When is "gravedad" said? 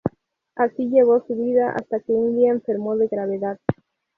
3.07-3.59